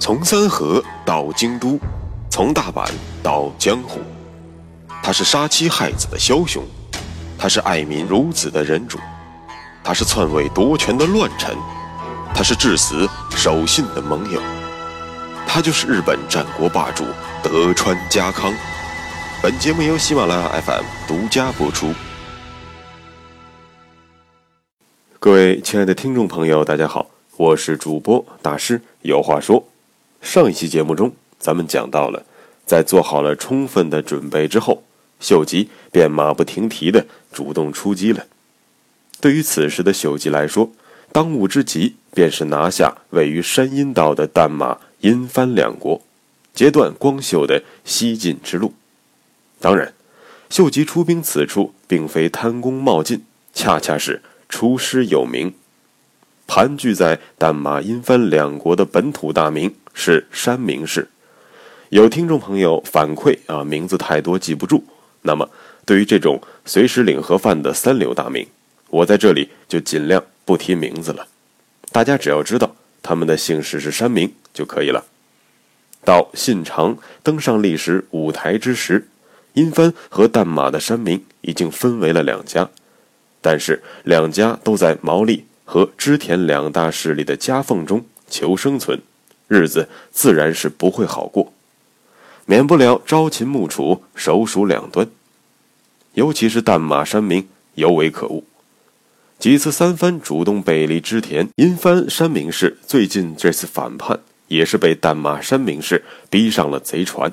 [0.00, 1.78] 从三河到京都，
[2.30, 2.90] 从大阪
[3.22, 4.00] 到江湖，
[5.02, 6.64] 他是杀妻害子的枭雄，
[7.38, 8.98] 他是爱民如子的仁主，
[9.84, 11.54] 他是篡位夺权的乱臣，
[12.34, 14.40] 他是至死守信的盟友，
[15.46, 17.04] 他就是日本战国霸主
[17.42, 18.54] 德川家康。
[19.42, 21.92] 本节目由喜马拉雅 FM 独家播出。
[25.18, 27.06] 各位亲爱的听众朋友，大家好，
[27.36, 29.69] 我是主播大师，有话说。
[30.20, 32.24] 上一期节目中，咱们讲到了，
[32.66, 34.84] 在做好了充分的准备之后，
[35.18, 38.26] 秀吉便马不停蹄地主动出击了。
[39.20, 40.70] 对于此时的秀吉来说，
[41.12, 46.00] 当务之急便是拿下位于山阴道的淡马、阴藩两国，
[46.54, 48.74] 截断光秀的西进之路。
[49.58, 49.92] 当然，
[50.48, 55.54] 秀吉出兵此处，并非贪功冒进，恰恰是出师有名。
[56.46, 61.08] 盘踞在淡马、阴藩两国的本土大名是山明氏。
[61.90, 64.84] 有听众朋友反馈啊，名字太多记不住。
[65.22, 65.48] 那么，
[65.84, 68.46] 对于这种随时领盒饭的三流大名，
[68.88, 71.26] 我在这里就尽量不提名字了。
[71.92, 75.04] 大家只要知道他们的姓氏是山明就可以了。
[76.04, 79.08] 到信长登上历史舞台之时，
[79.52, 82.70] 殷藩和淡马的山明已经分为了两家，
[83.40, 85.46] 但是两家都在毛利。
[85.62, 89.00] 和织田两大势力的夹缝中求生存，
[89.50, 91.52] 日子自然是不会好过，
[92.46, 95.08] 免不了朝秦暮楚，首鼠两端。
[96.14, 98.44] 尤其是淡马山明尤为可恶，
[99.40, 107.32] 几次三番主动背离织田，阴藩山明氏最近这次反叛，也是被淡马山明氏逼上了贼船，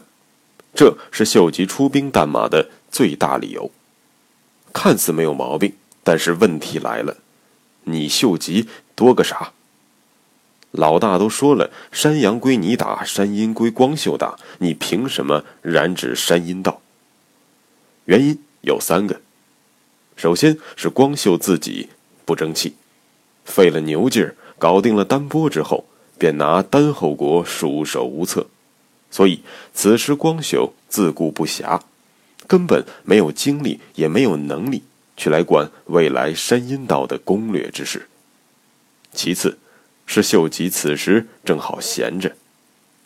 [0.74, 3.70] 这是秀吉出兵淡马的最大理由。
[4.74, 5.74] 看似没有毛病，
[6.04, 7.18] 但是问题来了。
[7.84, 9.52] 你秀吉多个啥？
[10.78, 16.82] 老大都说了，山羊归你打，山阴归光秀打，你凭什么染指山阴道？
[18.06, 19.20] 原因有三个，
[20.16, 21.90] 首先是光秀自己
[22.26, 22.76] 不争气，
[23.44, 25.86] 费了牛劲儿搞定了丹波之后，
[26.20, 28.46] 便拿丹后国束手无策，
[29.10, 29.42] 所以
[29.74, 31.82] 此时光秀自顾不暇，
[32.46, 34.84] 根本没有精力，也没有能力。
[35.18, 38.08] 去来管未来山阴道的攻略之事。
[39.14, 39.58] 其次，
[40.08, 42.32] 是秀吉此时正好闲着，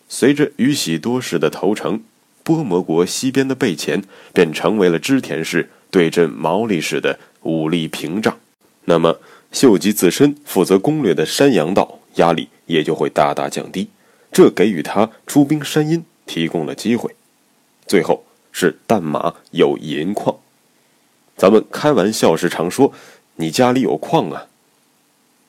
[0.07, 2.01] 随着宇喜多氏的投诚，
[2.43, 4.03] 波摩国西边的备前
[4.33, 8.37] 便成为了织田氏对阵毛利氏的武力屏障。
[8.85, 9.19] 那么，
[9.51, 13.89] 秀吉自身负责攻略的山阳道压力也就会大大降低，
[14.31, 17.15] 这给予他出兵山阴提供了机会。
[17.87, 20.37] 最后是淡马有银矿。
[21.35, 22.93] 咱们开玩笑时常说
[23.37, 24.45] ：“你家里有矿啊。”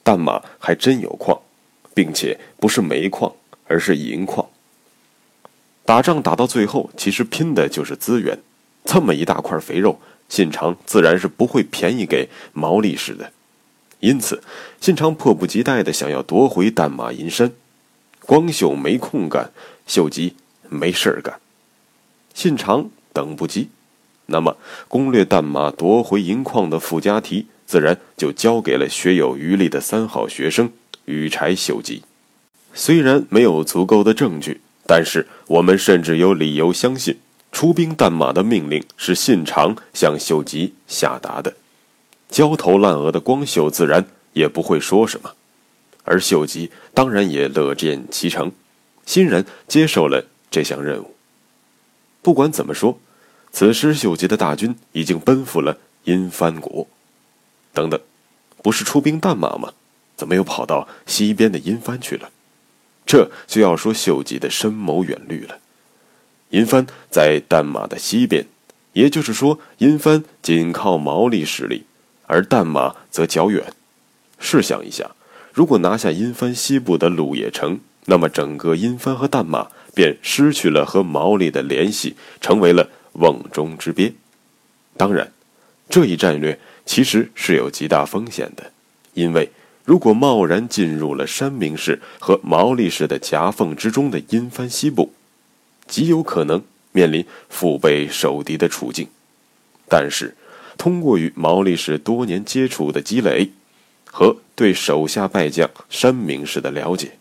[0.02, 1.40] 淡马还真有矿，
[1.94, 3.32] 并且不是煤矿，
[3.66, 4.48] 而是银矿。
[5.84, 8.38] 打仗打到最后，其实拼的就是资源。
[8.84, 13.32] 这么一大块肥肉，信长自然是不会便宜给毛利氏的。
[14.00, 14.42] 因此，
[14.80, 17.52] 信长迫不及待的想要夺回淡马银山。
[18.26, 19.52] 光秀没空干，
[19.86, 20.34] 秀吉
[20.68, 21.40] 没事儿干，
[22.34, 23.68] 信长等不及。
[24.26, 24.56] 那么，
[24.88, 30.70] 攻略淡马夺回银矿的附加题，自然就交给了学有余力的三好学生
[31.06, 32.02] 羽柴秀吉。
[32.74, 37.16] 虽然没有足够的证据，但是我们甚至有理由相信，
[37.50, 41.54] 出兵淡马的命令是信长向秀吉下达的。
[42.28, 44.04] 焦头烂额的光秀自然
[44.34, 45.32] 也不会说什么，
[46.04, 48.52] 而秀吉当然也乐见其成，
[49.06, 51.14] 欣然接受了这项任务。
[52.20, 52.98] 不管怎么说。
[53.50, 56.86] 此时，秀吉的大军已经奔赴了阴藩国。
[57.72, 58.00] 等等，
[58.62, 59.72] 不是出兵淡马吗？
[60.16, 62.30] 怎么又跑到西边的阴藩去了？
[63.04, 65.58] 这就要说秀吉的深谋远虑了。
[66.50, 68.46] 阴藩在淡马的西边，
[68.92, 71.84] 也就是说，阴藩仅靠毛利势力，
[72.26, 73.72] 而淡马则较远。
[74.38, 75.10] 试想一下，
[75.52, 82.88] 如果拿下阴藩西部的鹿野城，那么整个阴藩和淡马便失去了和毛利的联系，成为了。
[83.14, 84.14] 瓮中之鳖，
[84.96, 85.30] 当然，
[85.92, 88.72] 这一战略其实是有极大风险的，
[89.12, 89.50] 因为
[89.84, 95.12] 如果贸然进入了山明氏和毛利氏的夹缝之中的阴藩西部，
[95.86, 96.62] 极有可能
[96.92, 99.06] 面临腹背受敌的处境。
[99.86, 100.34] 但是，
[100.78, 103.50] 通过与毛利氏多年接触的积累，
[104.06, 107.18] 和对手下败将山明氏的了解，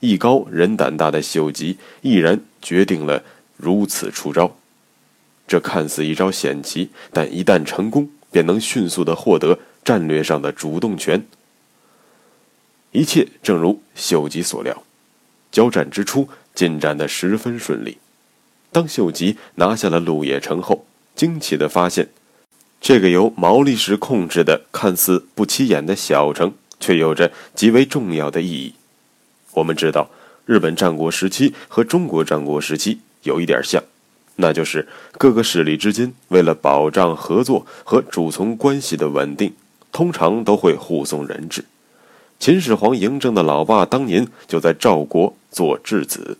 [0.00, 3.24] 艺高人胆大的秀吉毅然决定了
[3.56, 4.54] 如此出招。
[5.52, 11.26] 这看似一招险棋，但一旦成功，便能迅速的获得战略上的主动权。
[12.92, 14.82] 一切正如秀吉所料，
[15.50, 17.98] 交战之初进展得十分顺利。
[18.70, 22.08] 当秀吉拿下了鹿野城后，惊奇地发现，
[22.80, 28.72] 这个由毛利氏控制的看似不起眼的小城，却有着极为重要的意义。
[29.52, 30.08] 我们知道，
[30.46, 33.84] 日本战国时期和中国战国时期有一点像，
[34.36, 34.88] 那就是
[35.18, 39.54] 各个势力之间为了保障合作和主从关系的稳定，
[39.92, 41.64] 通常都会护送人质。
[42.38, 46.38] 秦始皇嬴政的老爸当年就在赵国做质子，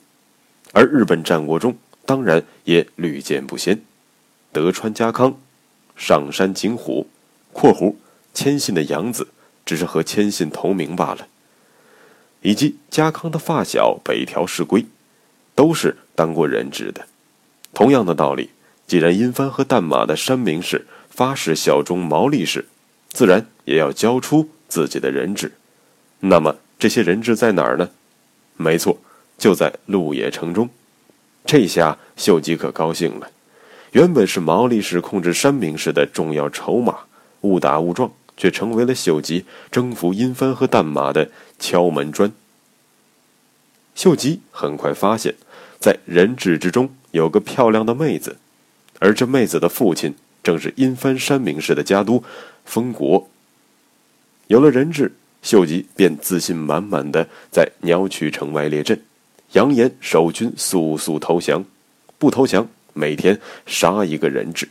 [0.73, 3.81] 而日本战国中当然也屡见不鲜。
[4.51, 5.39] 德川家康、
[5.95, 7.07] 上山景虎
[7.53, 7.95] （括弧
[8.35, 9.29] 谦信的养子，
[9.65, 11.29] 只是和谦信同名罢了），
[12.43, 14.87] 以及家康的发小北条氏规，
[15.55, 17.07] 都是当过人质的。
[17.75, 18.51] 同样的道理，
[18.87, 22.67] 既然殷藩和淡马的山明氏发誓效忠毛利氏，
[23.11, 25.53] 自然也要交出自己的人质。
[26.21, 27.91] 那么这些人质在哪儿呢？
[28.57, 28.99] 没错，
[29.39, 30.69] 就在鹿野城中。
[31.45, 33.31] 这下秀吉可高兴了。
[33.93, 37.01] 原本是毛利氏控制山明氏的重要筹码，
[37.41, 42.33] 误打误撞却成为了秀吉征服殷藩和淡马的敲门砖。
[43.95, 45.35] 秀吉很快发现，
[45.79, 48.37] 在人质之中有个漂亮的妹子，
[48.99, 52.23] 而这妹子的父亲正是殷藩山明氏的家督
[52.67, 53.29] 丰国。
[54.49, 55.13] 有了人质。
[55.43, 59.03] 秀吉便自信满满的在鸟取城外列阵，
[59.55, 61.65] 扬言守军速速投降，
[62.17, 64.69] 不投降每天杀一个人质。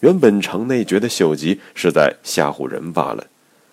[0.00, 3.26] 原本城内觉得秀吉是在吓唬人罢了，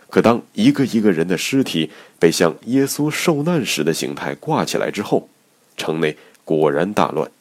[0.10, 1.90] 可当一个一个人的尸体
[2.20, 5.30] 被像耶稣受难时的形态挂起来之后，
[5.78, 7.32] 城内果然大乱。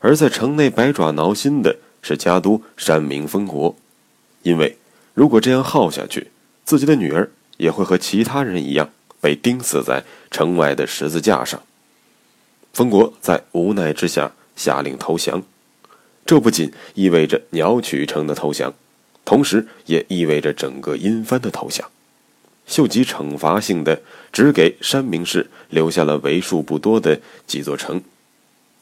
[0.00, 3.76] 而在城内百爪挠心的是家督山明丰国，
[4.42, 4.76] 因为
[5.14, 6.30] 如果这样耗下去，
[6.64, 7.30] 自己的女儿。
[7.58, 11.62] 也会和其他人一样被钉死在城外的十字架上。
[12.74, 15.42] 丰国在无奈之下下令投降，
[16.26, 18.74] 这不仅意味着鸟取城的投降，
[19.24, 21.90] 同时也意味着整个阴藩的投降。
[22.66, 28.02] 秀吉惩罚性的只给山明氏留下了为数不多的几座城，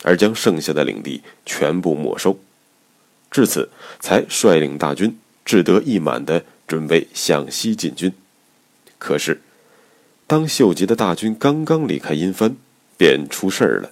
[0.04, 2.38] 而将剩下的领地全部没收。
[3.30, 3.68] 至此，
[3.98, 8.12] 才率领大军志得意满的准备向西进军。
[8.98, 9.40] 可是，
[10.28, 12.54] 当秀吉的大军刚刚离开阴藩，
[12.96, 13.90] 便出事儿了。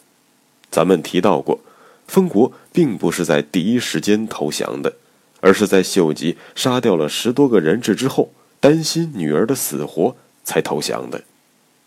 [0.70, 1.61] 咱们提到过，
[2.06, 4.94] 丰国并不是在第一时间投降的，
[5.41, 11.25] 而是在秀吉杀掉了十多个人质之后，担心女儿的死活才投降的。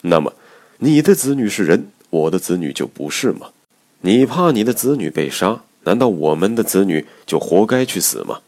[0.02, 0.34] 那么，
[0.80, 3.52] 你的子女是人，我的子女就不是吗？
[4.06, 8.42] 你怕你的子女被杀，难道我们的子女就活该去死吗？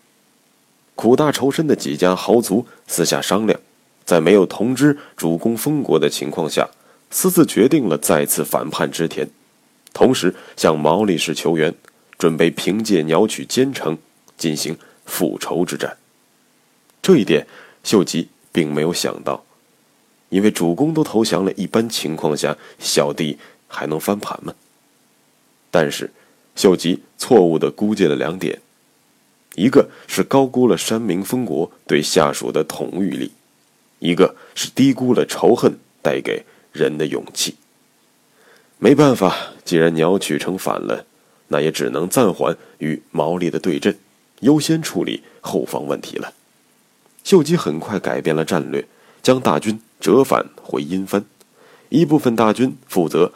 [0.93, 3.59] 苦大仇深的几家豪族私下商量。
[4.05, 6.69] 在没有通知主公封国的情况下，
[7.09, 9.27] 私自决定了再次反叛织田，
[9.93, 11.73] 同时向毛利氏求援，
[12.19, 13.97] 准备凭借鸟取坚城
[14.37, 14.77] 进行
[15.07, 15.97] 复仇之战。
[17.01, 17.47] 这一点，
[17.83, 19.43] 秀吉并没有想到，
[20.29, 24.53] 因为主公都投降了，一般情况下小弟还能翻盘吗？
[25.69, 26.11] 但是，
[26.55, 28.61] 秀吉错误地估计了两点：
[29.55, 33.31] 一个是高估了山明封国对下属的统御力。
[33.99, 37.55] 一个是低估了仇恨带给人的勇气。
[38.77, 41.05] 没办法，既然鸟取城反了，
[41.47, 43.97] 那也只能暂缓与毛利的对阵，
[44.41, 46.33] 优先处理后方问题了。
[47.23, 48.85] 秀吉很快改变了战略，
[49.23, 51.25] 将大军折返回阴藩，
[51.89, 53.33] 一部分大军负责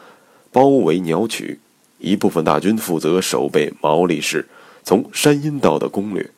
[0.52, 1.58] 包围鸟取，
[2.02, 4.46] 一部分大军负责守备毛利氏
[4.84, 6.30] 从山阴道的攻略。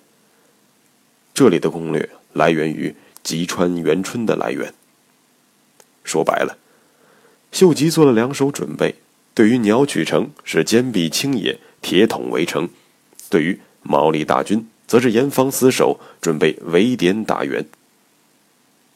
[1.35, 2.95] 这里的攻略来源于。
[3.25, 4.75] 吉川元春的来源。
[6.05, 6.59] 说白了，
[7.51, 8.97] 秀吉做了两手准备：
[9.33, 12.67] 对于鸟取城是坚壁清野，铁桶围城；
[13.31, 17.65] 对于毛利大军，则是严防死守，准备围点打援。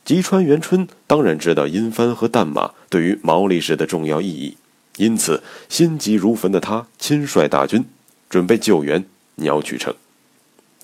[0.04, 4.58] 吉川元春当然知道阴帆和淡马对于毛利氏的重要意义，
[4.98, 7.84] 因此心急如焚的他亲率大军
[8.28, 9.04] 准备救援
[9.36, 9.94] 鸟取城。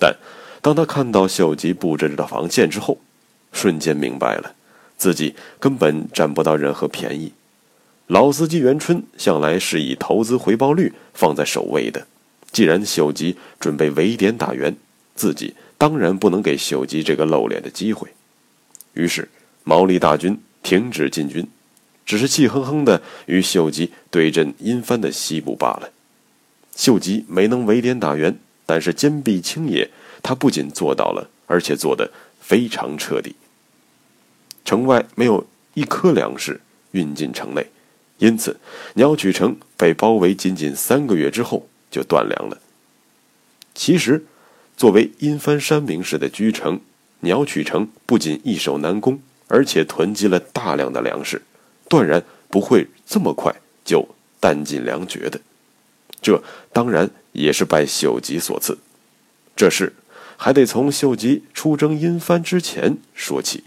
[0.00, 0.16] 但
[0.62, 2.99] 当他看到秀吉布置的防线之后，
[3.52, 4.54] 瞬间明白了，
[4.97, 7.33] 自己根本占不到任何便宜。
[8.06, 12.06] 老司机元春向来是以投资回报率放在首位的。
[12.50, 14.76] 既然秀吉准备围点打援，
[15.14, 18.09] 自己当然不能给秀吉这个露脸的机会。
[18.92, 19.28] 于是，
[19.64, 21.47] 毛利大军停止进军，
[22.04, 25.90] 只是气哼哼的与秀吉对阵阴藩的西部罢了。
[26.76, 29.90] 秀吉没能围点打援，但是坚壁清野，
[30.23, 33.37] 他不仅做到了，而且做得非常彻底。
[34.64, 36.61] 城外没有一颗粮食
[36.92, 37.66] 运进城内，
[38.18, 38.58] 因此
[38.94, 42.61] 鸟取城被包围仅仅三个月之后就断粮了。
[43.75, 44.25] 其实，
[44.76, 46.80] 作为阴藩山明氏的居城，
[47.20, 51.42] 鸟取城不仅易守难攻，而且囤积了大量的粮食，
[51.88, 54.08] 断然不会这么快就
[54.40, 55.40] 弹尽粮绝的。
[56.22, 58.78] 这当然也是拜秀吉所赐。
[59.54, 59.92] 这事
[60.36, 63.64] 还得从秀吉出征阴藩之前说起。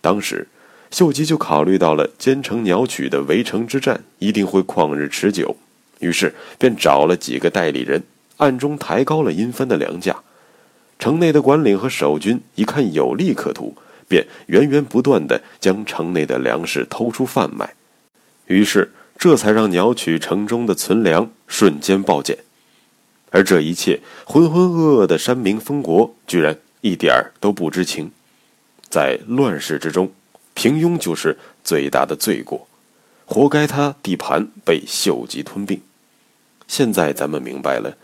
[0.00, 0.48] 当时，
[0.90, 5.56] 秀吉就考虑到了兼城鸟取的围城之战一定会旷日持久，
[5.98, 8.02] 于是便找了几个代理人。
[8.38, 10.22] 暗中抬高了阴藩的粮价，
[10.98, 13.76] 城内的管领和守军一看有利可图，
[14.08, 17.74] 便源源不断地将城内的粮食偷出贩卖，
[18.46, 22.38] 于是这才让鸟取城中的存粮瞬间暴减。
[23.30, 28.10] 而这一切，浑浑噩噩的山民封国居然一点儿都不知情。
[28.88, 30.12] 在乱世之中，
[30.54, 32.68] 平庸就是最大的罪过，
[33.24, 35.80] 活该他地盘被秀吉吞并。
[36.68, 37.96] 现在咱们明白了。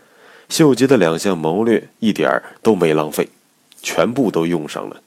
[0.49, 3.29] 秀吉的两项谋略一点儿都没浪费，
[3.81, 5.01] 全部都用上了。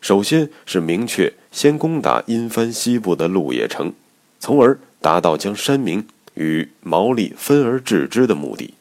[0.00, 3.92] 首先是明确先攻打阴藩西部的鹿野城，
[4.38, 8.72] 从而达到将山民与毛利分而治之的目的；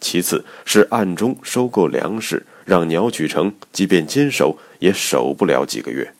[0.00, 6.12] 其次是暗中收购粮食，让鸟取城即便坚守也守不了几个月。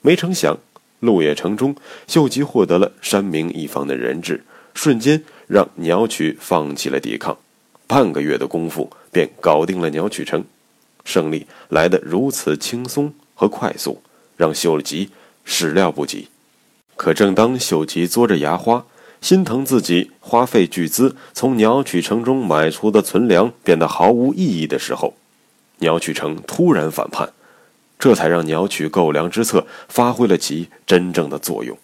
[0.00, 0.58] 没成想，
[1.00, 1.76] 鹿野城中
[2.08, 4.42] 秀吉获得了山民一方的人质，
[4.74, 7.38] 瞬间让鸟取放弃了抵抗。
[7.86, 10.44] 半个月的功夫便搞定了鸟取城，
[11.04, 14.02] 胜利来得如此轻松和快速，
[14.36, 15.10] 让秀吉
[15.44, 16.28] 始料不及。
[16.96, 18.86] 可正当秀吉嘬着牙花，
[19.20, 25.14] 心疼自己花费巨资从鸟取城中买出的存粮变得毫无意义的时候，
[25.78, 27.32] 鸟取城突然反叛，
[27.98, 31.76] 这才让鸟取购粮之策发挥了其真正的作用。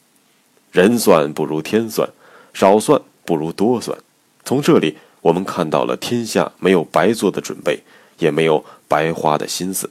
[0.71, 2.09] 人算不如天算，
[2.55, 3.99] 少算不如多算。
[4.45, 4.97] 从这里。
[5.23, 7.83] 我们看到了天下没有白做的准备，
[8.21, 9.91] 也没有白花的心思，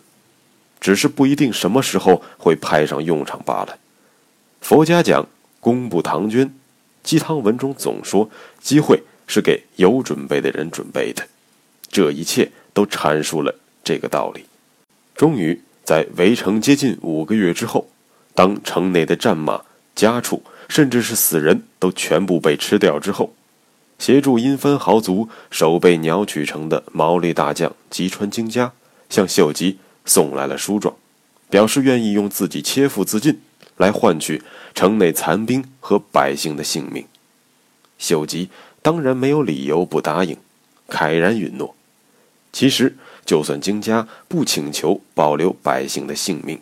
[0.79, 3.77] 只是不一定什么时候会派上用场罢了。
[4.61, 5.27] 佛家讲
[5.59, 6.53] 功不唐捐，
[7.03, 8.29] 鸡汤文中总说
[8.61, 11.27] 机会是给有准备的人准备的，
[11.89, 14.45] 这一切都阐述了这个道理。
[15.15, 17.89] 终于在围城接近五个月之后，
[18.33, 19.61] 当城内的战马、
[19.95, 23.33] 家畜，甚至是死人都全部被吃掉之后。
[23.97, 28.71] 协助阴分豪族守备鸟取城的毛利大将吉川经家
[29.09, 30.95] 向秀吉送来了书状，
[31.49, 33.41] 表示愿意用自己切腹自尽
[33.77, 34.41] 来换取
[34.73, 37.05] 城内残兵和百姓的性命。
[37.97, 38.49] 秀吉
[38.81, 40.37] 当然没有理由不答应，
[40.87, 41.75] 慨然允诺。
[42.51, 46.61] 其实，就算经家不请求保留百姓的性命，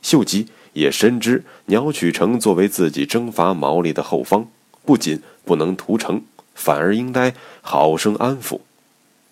[0.00, 4.48] 秀吉也深知鸟取城作为自己征伐毛利的后方，
[4.84, 6.22] 不仅不能屠城。
[6.58, 8.60] 反而应该好生安抚。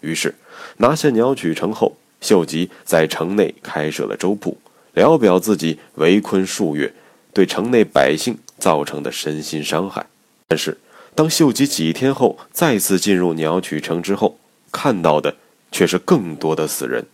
[0.01, 0.35] 于是，
[0.77, 4.57] 拿下鸟取城后，秀吉在城内开设了粥铺，
[4.95, 6.95] 聊表自己围困数月
[7.35, 10.07] 对城内百姓造成的身心伤害。
[10.49, 10.79] 但是，
[11.15, 14.39] 当秀吉几天后再次进入鸟取城之后，
[14.73, 15.37] 看到的
[15.71, 17.05] 却是更多的死人。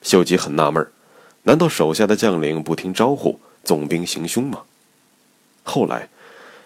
[0.00, 0.86] 秀吉很纳闷
[1.42, 4.62] 难道手下的将领不听招呼，纵兵行凶吗？
[5.64, 6.08] 后来。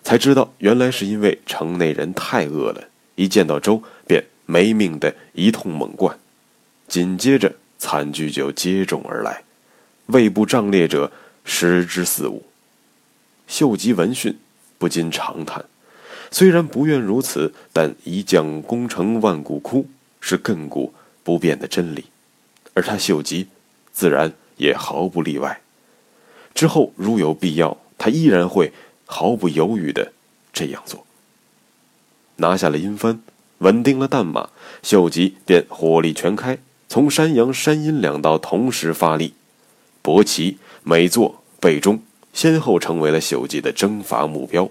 [0.03, 2.85] 才知道，原来是因为城内人太饿了，
[3.17, 6.19] 一见到粥便没命的一通猛灌，
[6.89, 9.43] 紧接着惨剧就接踵而来，
[10.07, 11.11] 胃部胀裂者
[11.45, 12.45] 十之四五。
[13.49, 14.39] 秀吉闻讯，
[14.79, 15.65] 不禁长叹：
[16.31, 19.89] 虽然不愿如此，但一将功成万骨枯
[20.21, 20.95] 是亘古
[21.25, 22.05] 不变的真理，
[22.75, 23.49] 而他秀吉，
[23.93, 25.61] 自然也毫不例外。
[26.55, 28.73] 之后如有必要，他依然会。
[29.13, 30.13] 毫不犹豫的
[30.53, 31.05] 这样做，
[32.37, 33.21] 拿下了阴分，
[33.59, 34.51] 稳定了弹马，
[34.85, 36.57] 秀吉便火力全开，
[36.91, 39.35] 从山阳、山阴两道同时发力，
[40.03, 44.69] 伯奇、美作、备中先后成为了秀吉的征伐目标。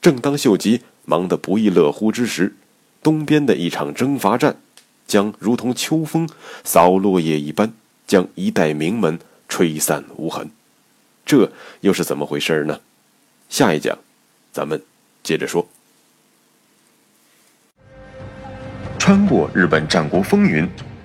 [0.00, 2.56] 正当秀吉忙得不亦乐乎之时，
[3.02, 4.56] 东边的一场征伐战，
[5.06, 6.26] 将如同秋风
[6.64, 7.74] 扫落叶一般，
[8.06, 10.50] 将一代名门吹散无痕。
[11.26, 12.80] 这又是怎么回事呢？
[13.50, 13.98] 下一讲，
[14.50, 14.82] 咱们
[15.22, 15.68] 接着说。
[18.98, 20.66] 穿过日本战国风云，